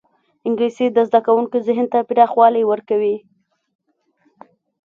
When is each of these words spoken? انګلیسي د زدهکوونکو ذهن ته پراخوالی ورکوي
انګلیسي 0.47 0.85
د 0.91 0.97
زدهکوونکو 1.09 1.57
ذهن 1.67 1.85
ته 1.93 1.99
پراخوالی 2.09 2.63
ورکوي 2.67 3.17